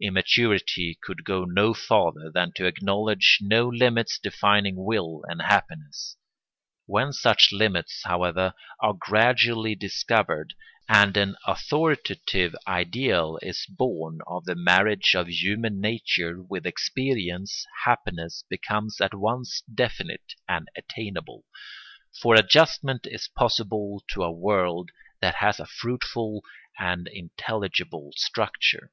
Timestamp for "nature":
15.80-16.40